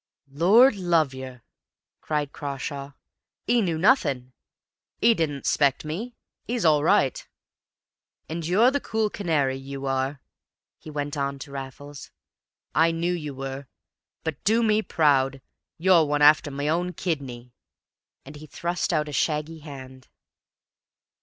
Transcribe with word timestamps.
"Lord 0.33 0.75
love 0.77 1.13
yer," 1.13 1.43
cried 1.99 2.31
Crawshay, 2.33 2.89
"'e 3.47 3.61
knew 3.61 3.77
nothin'. 3.77 4.33
'E 4.99 5.13
didn't 5.13 5.35
expect 5.37 5.85
me; 5.85 6.15
'e'S 6.49 6.65
all 6.65 6.83
right. 6.83 7.27
And 8.27 8.43
you're 8.43 8.71
the 8.71 8.79
cool 8.79 9.11
canary, 9.11 9.57
you 9.57 9.85
are," 9.85 10.19
he 10.79 10.89
went 10.89 11.15
on 11.17 11.37
to 11.37 11.51
Raffles. 11.51 12.09
"I 12.73 12.89
knoo 12.89 13.13
you 13.13 13.35
were, 13.35 13.67
but, 14.23 14.43
do 14.43 14.63
me 14.63 14.81
proud, 14.81 15.39
you're 15.77 16.03
one 16.05 16.23
after 16.23 16.49
my 16.49 16.67
own 16.67 16.93
kidney!" 16.93 17.53
And 18.25 18.37
he 18.37 18.47
thrust 18.47 18.91
out 18.91 19.07
a 19.07 19.13
shaggy 19.13 19.59
hand. 19.59 20.07